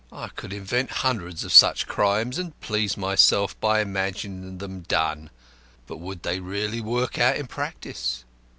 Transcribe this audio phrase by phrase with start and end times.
[0.11, 5.29] I could invent hundreds of such crimes, and please myself by imagining them done;
[5.85, 8.23] but would they really work out in practice?